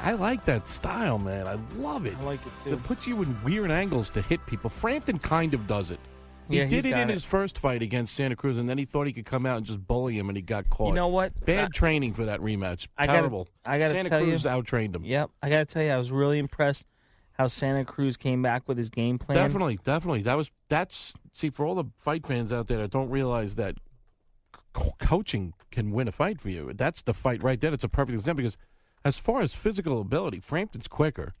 [0.00, 1.46] I like that style, man.
[1.46, 2.14] I love it.
[2.20, 2.72] I like it too.
[2.74, 4.70] It puts you in weird angles to hit people.
[4.70, 6.00] Frampton kind of does it.
[6.48, 7.12] He Yeah, did it in it.
[7.12, 9.66] his first fight against Santa Cruz, and then he thought he could come out and
[9.66, 10.88] just bully him, and he got caught.
[10.88, 11.32] You know what?
[11.44, 12.86] Bad I- training for that rematch.
[12.96, 13.48] I gotta- Terrible.
[13.64, 15.04] I gotta Santa tell you- Santa Cruz out-trained him.
[15.04, 16.86] Yep, I gotta tell you, I was really impressed
[17.32, 19.36] how Santa Cruz came back with his game plan.
[19.38, 20.22] Definitely, definitely.
[20.22, 23.76] That was that's see for all the fight fans out there that don't realize that
[24.72, 26.70] co- coaching can win a fight for you.
[26.74, 27.72] That's the fight right there.
[27.74, 28.56] It's a perfect example because
[29.06, 31.34] as far as physical ability, Frampton's quicker.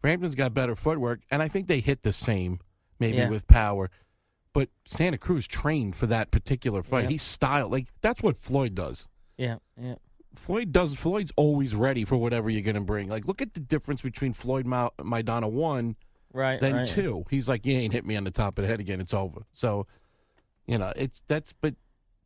[0.00, 2.58] Frampton's got better footwork, and I think they hit the same,
[2.98, 3.28] maybe Yeah.
[3.28, 3.90] with power.
[4.54, 7.10] But Santa Cruz trained for that particular fight.
[7.10, 9.06] He's styled like that's what Floyd does.
[9.36, 9.96] Yeah, yeah.
[10.34, 10.94] Floyd does.
[10.94, 13.08] Floyd's always ready for whatever you're going to bring.
[13.08, 15.96] Like, look at the difference between Floyd Ma- Maidana one
[16.32, 16.58] Right.
[16.60, 16.88] then right.
[16.88, 17.24] two.
[17.28, 18.98] He's like, you ain't hit me on the top of the head again.
[19.00, 19.42] It's over.
[19.52, 19.86] So,
[20.66, 21.74] you know, it's that's but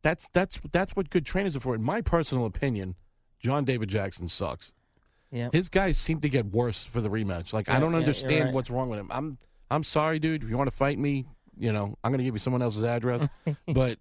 [0.01, 1.75] that's that's that's what good trainers are for.
[1.75, 2.95] In my personal opinion,
[3.41, 4.71] John David Jackson sucks.
[5.31, 5.49] Yeah.
[5.51, 7.53] His guys seem to get worse for the rematch.
[7.53, 8.53] Like I don't yeah, understand right.
[8.53, 9.07] what's wrong with him.
[9.11, 9.37] I'm
[9.69, 10.43] I'm sorry, dude.
[10.43, 11.25] If you want to fight me,
[11.57, 13.27] you know, I'm going to give you someone else's address.
[13.67, 13.99] but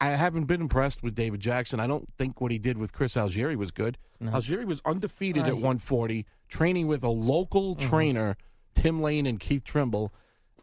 [0.00, 1.80] I haven't been impressed with David Jackson.
[1.80, 3.98] I don't think what he did with Chris Algieri was good.
[4.20, 4.30] No.
[4.30, 7.88] Algieri was undefeated at 140, training with a local Mm-hmm.
[7.88, 8.36] trainer,
[8.74, 10.12] Tim Lane and Keith Trimble,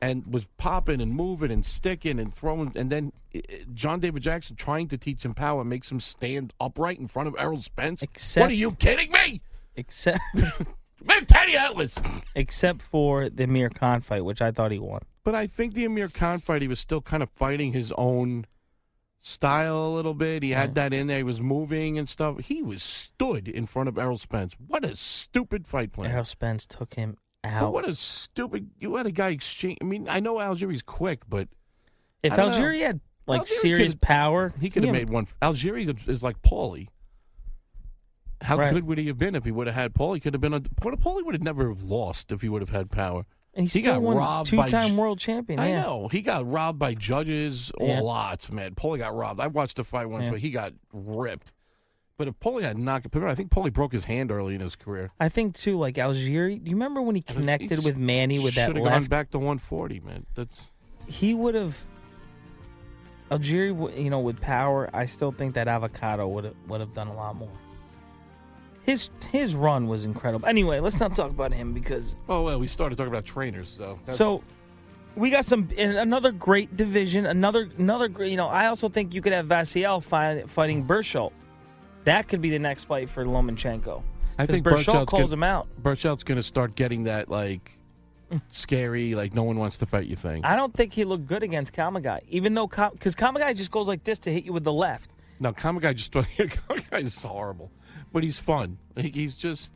[0.01, 2.71] and was popping and moving and sticking and throwing.
[2.75, 6.53] And then eh, eh, John David Jackson trying to teach him power makes him stand
[6.60, 8.01] upright in front of Errol Spence.
[8.01, 9.41] Except- what are you kidding me?
[9.77, 11.95] Except With Teddy Atlas.
[12.35, 15.01] except for the Amir Khan fight, which I thought he won.
[15.23, 18.45] But I think the Amir Khan fight, he was still kind of fighting his own
[19.21, 20.41] style a little bit.
[20.43, 21.17] He had that in there.
[21.17, 22.39] He was moving and stuff.
[22.39, 24.53] He was stood in front of Errol Spence.
[24.67, 26.11] What a stupid fight plan.
[26.11, 27.73] Errol Spence took him But out.
[27.73, 28.71] what a stupid.
[28.79, 29.77] You had a guy exchange.
[29.81, 31.47] I mean, I know Algieri's quick, but
[32.23, 32.57] if I don't know.
[32.57, 35.27] Algieri had like Algieri serious could- power, he could have yeah, made one.
[35.41, 36.87] Algieri is- is like Paulie.
[38.41, 38.71] How Right.
[38.71, 40.15] good would he have been if he would have had Paulie?
[40.15, 40.60] He could have been a.
[40.62, 43.26] Paulie would have never have lost if he would have had power.
[43.56, 45.60] And he He still got robbed two-time ju- world champion.
[45.60, 45.82] I yeah.
[45.82, 48.00] know he got robbed by judges Yeah.
[48.00, 48.76] a lot, man.
[48.76, 49.39] Paulie got robbed.
[49.39, 50.30] I watched the fight once Yeah.
[50.32, 51.54] where he got ripped.
[52.17, 55.12] But if Paulie had knocked, I think Paulie broke his hand early in his career.
[55.19, 56.63] I think too, like Algieri.
[56.63, 59.39] Do you remember when he connected with Manny with that Should have gone back to
[59.39, 60.26] 140, man.
[60.36, 60.71] That's
[61.08, 61.84] He would have.
[63.32, 67.08] Algieri, you know, with power, I still think that avocado would have would have done
[67.08, 67.50] a lot more.
[68.88, 70.47] His his run was incredible.
[70.47, 72.58] Anyway, let's not talk about him because oh well.
[72.60, 74.41] We started talking about trainers, so that's- So
[75.15, 77.26] we got some in another great division.
[77.26, 78.32] Another another great.
[78.32, 81.34] You know, I also think you could have Vasiel fight, fighting Berchelt.
[82.06, 84.02] That could be the next fight for Lomachenko.
[84.39, 85.67] I think Berchelt calls gonna, him out.
[85.82, 87.78] Berchelt's going to start getting that like
[88.47, 90.45] scary, like no one wants to fight you thing.
[90.45, 94.06] I don't think he looked good against Kamagai, even though because Kamagai just goes like
[94.06, 95.10] this to hit you with the left.
[95.39, 97.71] No, Kamagai just Kamagai is horrible,
[98.17, 98.80] but he's fun.
[98.95, 99.71] He- He's just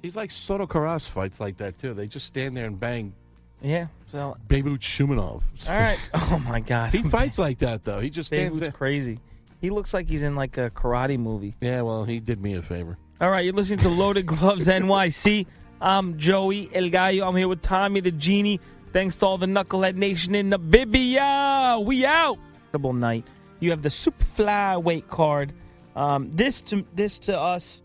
[0.00, 1.92] he's like Soto Karass fights like that too.
[1.92, 3.12] They just stand there and bang.
[3.60, 3.88] Yeah.
[4.06, 5.42] So Beibut Shumenov.
[5.68, 5.98] all right.
[6.14, 6.92] Oh my God.
[6.92, 7.98] He fights like that though.
[7.98, 8.70] He just stands there.
[8.70, 9.18] crazy.
[9.60, 11.56] He looks like he's in like a karate movie.
[11.60, 12.96] Yeah, well, he did me a favor.
[13.20, 15.46] All right, you're listening to Loaded Gloves NYC.
[15.80, 17.26] I'm Joey El Gallo.
[17.26, 18.60] I'm here with Tommy the Genie.
[18.92, 21.84] Thanks to all the Knucklehead Nation in the Bibia.
[21.84, 22.38] We out.
[22.72, 23.24] Night.
[23.58, 25.52] You have the super flyweight card.
[25.96, 27.82] Um, this to this to us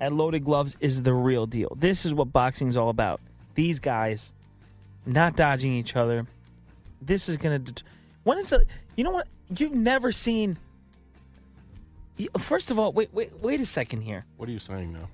[0.00, 1.74] at Loaded Gloves is the real deal.
[1.78, 3.20] This is what boxing is all about.
[3.54, 4.32] These guys
[5.06, 6.26] not dodging each other.
[7.00, 7.60] This is gonna.
[7.60, 7.82] Det-
[8.24, 8.66] when is the?
[8.96, 9.28] You know what?
[9.56, 10.58] You've never seen.
[12.38, 14.24] First of all, wait, wait, wait a second here.
[14.36, 15.08] What are you saying now?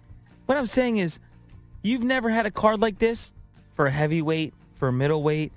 [0.46, 1.18] What I'm saying is,
[1.82, 3.32] you've never had a card like this
[3.74, 5.52] for a heavyweight, for a middleweight,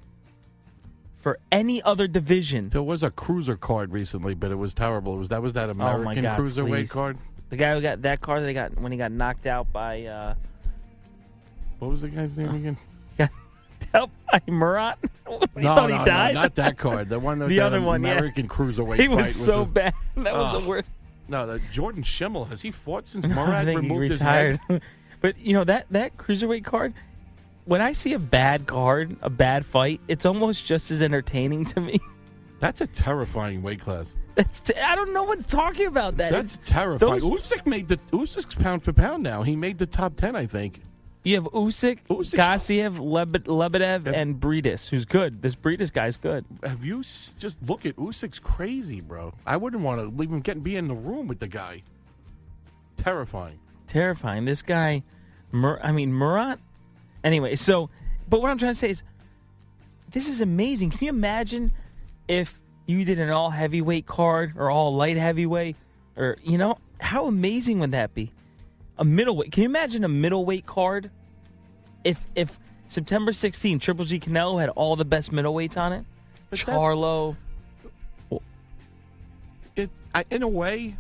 [1.22, 2.70] for any other division.
[2.70, 5.16] There was a cruiser card recently, but it was terrible.
[5.16, 6.92] It was that was that Oh American God, cruiserweight please.
[6.92, 7.18] card.
[7.50, 10.04] The guy who got that card that he got when he got knocked out by
[10.06, 10.34] uh,
[11.80, 12.78] What was the guy's name again?
[13.94, 14.98] help by Murat.
[15.28, 15.40] no,
[15.76, 16.36] thought no, he died?
[16.36, 17.10] no, not that card.
[17.10, 18.12] The one, that- The other one, yeah.
[18.12, 19.00] American cruiserweight.
[19.00, 19.94] he was so bad.
[20.16, 20.88] That was the worst.
[21.28, 24.60] No, the Jordan Shimmell has he fought since Murat he removed his retired.
[24.68, 24.82] head?
[25.22, 26.94] but you know that that cruiserweight card.
[27.66, 31.80] When I see a bad card, a bad fight, it's almost just as entertaining to
[31.82, 32.00] me.
[32.60, 34.14] That's a terrifying weight class.
[34.36, 36.32] That's t- I don't know what's talking about that.
[36.32, 37.20] That's It's- terrifying.
[37.20, 39.44] those- Usyk made the Usyk's pound for pound now.
[39.44, 40.82] He made the top ten, I think.
[41.24, 45.42] You have Usyk, Usyk's- Gassiev, Leb- Lebedev, and Briedis, who's good.
[45.44, 46.46] This Briedis guy's good.
[46.64, 49.34] Have you s- just look at Usyk's crazy, bro?
[49.46, 51.84] I wouldn't want to leave him get be in the room with the guy.
[52.98, 53.60] Terrifying.
[53.88, 54.46] Terrifying.
[54.46, 55.04] This guy,
[55.52, 56.60] Mur- I mean Murat.
[57.24, 57.90] Anyway, so,
[58.30, 59.04] but what I'm trying to say is,
[60.12, 60.92] this is amazing.
[60.92, 61.72] Can you imagine
[62.28, 65.76] if you did an all heavyweight card or all light heavyweight,
[66.18, 68.32] or you know, how amazing would that be?
[68.98, 69.52] A middleweight.
[69.52, 71.10] Can you imagine a middleweight card?
[72.04, 76.06] If if September 16, Triple G Canelo had all the best middleweights on it,
[76.50, 77.38] But Charlo.
[79.76, 80.98] It I, in a way,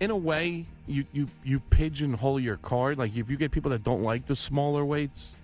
[0.00, 2.98] in a way, you you you pigeonhole your card.
[2.98, 5.36] Like if you get people that don't like the smaller weights,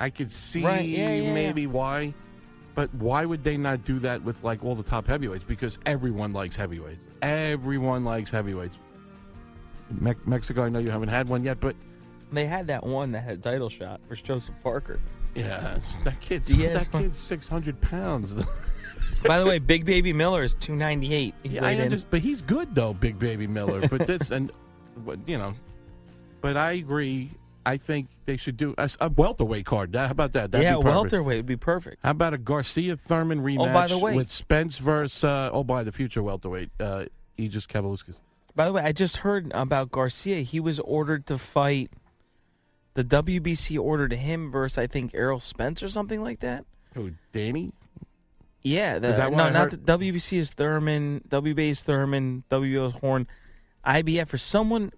[0.00, 2.14] I could see Right, yeah, yeah, maybe why.
[2.74, 5.44] But why would they not do that with like all the top heavyweights?
[5.44, 7.04] Because everyone likes heavyweights.
[7.20, 8.78] Everyone likes heavyweights.
[10.00, 11.76] Me- Mexico, I know you haven't had one yet, but
[12.32, 15.00] They had that one that had a title shot for Joseph Parker.
[15.34, 18.40] yeah, that kid's that kid's six hundred pounds.
[19.26, 21.34] By the way, Big Baby Miller is 298.
[21.42, 23.86] Yeah, I understand, but he's good though, Big Baby Miller.
[23.86, 24.50] But this and
[25.26, 25.52] you know,
[26.40, 27.32] but I agree.
[27.64, 29.94] I think they should do a, a welterweight card.
[29.94, 30.50] How about that?
[30.50, 31.98] That'd yeah, welterweight would be perfect.
[32.02, 35.64] How about a Garcia Thurman rematch Oh, by the way- with Spence versus uh, oh
[35.64, 37.04] by the future welterweight uh,
[37.38, 38.16] Egidijus Kavaliauskas.
[38.54, 40.40] By the way, I just heard about Garcia.
[40.40, 41.90] He was ordered to fight
[42.94, 46.64] the WBC ordered him versus I think Errol Spence or something like that.
[46.94, 47.72] Who, Danny?
[48.62, 52.92] Yeah, the, Is that no, not the WBC is Thurman, WBA is Thurman, WBO is
[52.94, 53.26] Horn,
[53.86, 54.92] IBF for someone,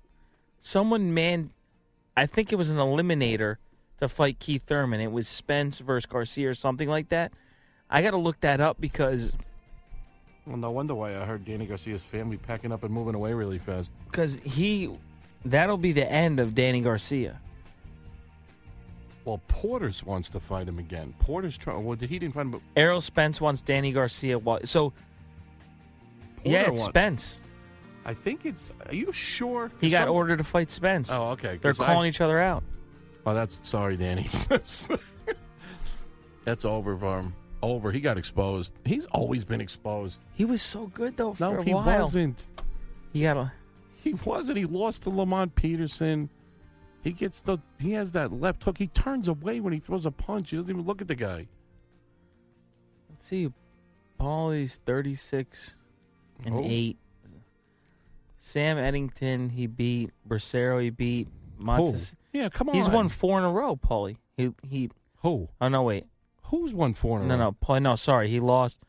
[0.59, 1.51] someone man,
[2.17, 3.57] I think it was an eliminator
[3.99, 5.01] to fight Keith Thurman.
[5.01, 7.33] It was Spence versus Garcia or something like that.
[7.89, 9.35] I got to look that up because
[10.47, 13.59] Well, no wonder why I heard Danny Garcia's family packing up and moving away really
[13.59, 13.93] fast.
[14.11, 14.95] because he
[15.45, 17.41] that'll be the end of Danny Garcia.
[19.25, 21.15] Well, Porter's wants to fight him again.
[21.21, 21.85] Porter's trying.
[21.85, 24.41] Well, did he didn't fight him, but Errol Spence wants Danny Garcia.
[24.65, 24.93] So
[26.45, 27.41] yeah, it's wants- Spence.
[28.05, 28.73] I think it's.
[28.87, 29.71] Are you sure?
[29.81, 31.11] He got Some- ordered to fight Spence.
[31.11, 31.59] Oh, okay.
[31.63, 32.63] They're I- calling each other out.
[33.25, 34.29] Oh, that's sorry, Danny.
[36.45, 37.35] that's over for him.
[37.63, 37.93] Over.
[37.93, 38.73] He got exposed.
[38.85, 40.19] He's always been exposed.
[40.35, 42.03] He was so good though for No, a he while.
[42.03, 42.43] wasn't.
[43.13, 43.53] He got a
[44.03, 44.59] He wasn't.
[44.59, 46.29] He lost to Lamont Peterson.
[47.03, 47.59] He gets the.
[47.79, 48.79] He has that left hook.
[48.79, 50.51] He turns away when he throws a punch.
[50.51, 51.47] He doesn't even look at the guy.
[53.11, 53.53] Let's see.
[54.19, 55.77] Paulie's thirty six
[56.45, 56.63] and Oh.
[56.65, 56.97] eight.
[58.45, 60.11] Sam Eggington he beat.
[60.29, 61.29] Bracero he beat.
[61.59, 62.13] Montes.
[62.33, 62.75] Yeah, come on.
[62.75, 64.17] He's won four in a row, Paulie.
[64.37, 64.91] He he.
[65.19, 65.49] Who?
[65.61, 66.07] Oh no, wait.
[66.47, 67.39] Who's won four in a No, row?
[67.39, 67.53] no, no.
[67.65, 67.83] Paulie.
[67.83, 68.29] No, sorry.
[68.29, 68.83] He lost.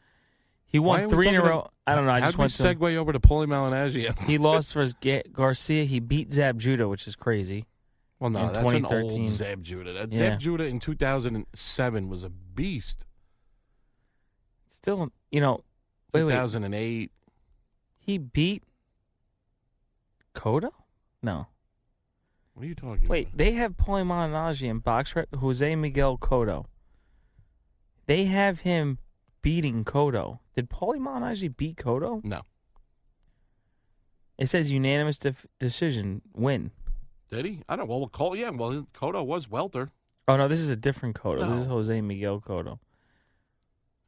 [0.65, 1.59] He Why won we three in a talking row.
[1.59, 2.11] about- I don't know.
[2.13, 2.63] I How'd just we went to.
[2.63, 4.19] segue over to Paulie Malignaggi?
[4.27, 5.83] He lost versus Ga- Garcia.
[5.83, 7.65] He beat Zab Judah, which is crazy.
[8.19, 9.21] Well, no, in that's an 2013.
[9.21, 9.93] old Zab Judah.
[9.93, 10.29] That Yeah.
[10.29, 13.05] Zab Judah in 2007 was a beast.
[14.67, 15.63] Still, you know.
[16.13, 16.31] Wait, wait.
[16.33, 17.11] 2008.
[17.99, 18.63] He beat
[20.33, 20.71] Cotto?
[21.21, 21.47] No.
[22.53, 25.27] What are you talking Wait, they have Paulie Malignaggi in box rec.
[25.35, 26.65] Jose Miguel Cotto.
[28.05, 28.99] They have him
[29.41, 30.39] beating Cotto.
[30.55, 32.23] Did Paulie Malignaggi beat Cotto?
[32.23, 32.41] No.
[34.37, 36.71] It says unanimous def- decision win.
[37.31, 37.61] Did he?
[37.67, 37.97] I don't know.
[37.97, 38.49] Well, Cole, yeah.
[38.49, 39.91] Well, Cotto was welter.
[40.27, 41.49] Oh no, this is a different Cotto.
[41.49, 42.79] This is Jose Miguel Cotto.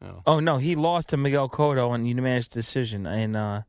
[0.02, 0.22] No.
[0.26, 3.64] Oh no, he lost to Miguel Cotto on unanimous decision in uh,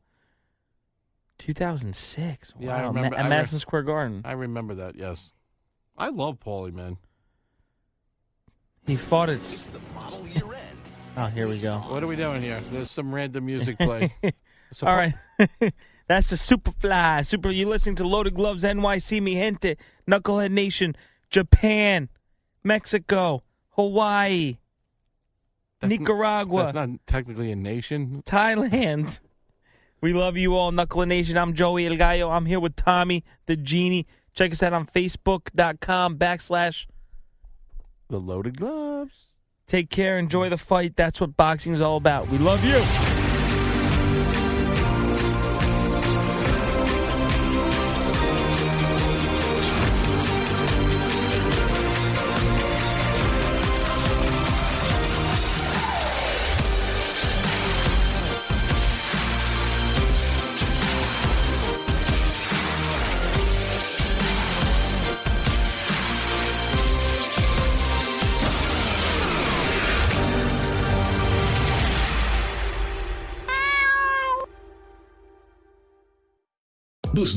[1.39, 2.53] 2006.
[2.59, 4.23] Yeah, I remember- Ma- I at re- Madison Square Garden.
[4.25, 5.33] I remember that, yes.
[5.97, 6.99] I love Paulie, man.
[8.87, 9.41] He fought at.
[9.41, 9.69] s-
[11.19, 11.79] Oh, here we go.
[11.79, 12.61] What are we doing here?
[12.71, 14.13] There's some random music play.
[14.83, 15.15] All right.
[16.09, 17.25] That's the Superfly.
[17.25, 17.51] Super.
[17.51, 20.95] You listening to Loaded Gloves NYC, mi gente, Knucklehead Nation,
[21.31, 22.11] Japan,
[22.63, 24.59] Mexico, Hawaii,
[25.81, 28.23] That's n- Nicaragua, That's not technically a nation.
[28.27, 29.19] Thailand.
[30.01, 31.39] We love you all, Knuckle Nation.
[31.39, 32.31] I'm Joey El Gallo.
[32.31, 34.07] I'm here with Tommy, the genie.
[34.35, 36.87] Check us out on Facebook.com backslash.
[38.09, 39.15] The loaded gloves.
[39.67, 40.19] Take care.
[40.19, 40.97] Enjoy the fight.
[40.97, 42.29] That's what boxing is all about.
[42.29, 43.16] We love you.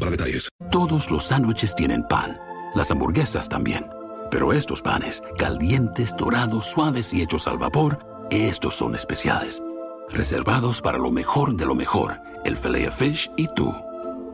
[0.00, 0.48] para detalles.
[0.70, 2.38] Todos los sándwiches tienen pan,
[2.74, 3.86] las hamburguesas también.
[4.30, 7.98] Pero estos panes, calientes, dorados, suaves y hechos al vapor,
[8.30, 9.62] estos son especiales.
[10.10, 13.72] Reservados para lo mejor de lo mejor, el filet of fish y tú,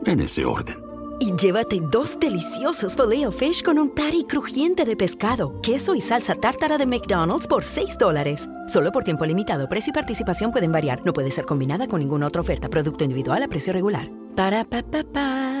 [0.05, 0.83] en ese orden.
[1.19, 6.01] Y llévate dos deliciosos filet o fish con un patty crujiente de pescado, queso y
[6.01, 8.49] salsa tártara de McDonald's por 6 dólares.
[8.67, 9.69] Solo por tiempo limitado.
[9.69, 11.01] Precio y participación pueden variar.
[11.05, 12.69] No puede ser combinada con ninguna otra oferta.
[12.69, 14.20] Producto individual a precio regular.
[14.35, 15.60] Pa.